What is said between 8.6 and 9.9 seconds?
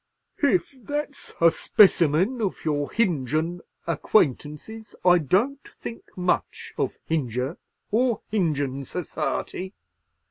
serciety.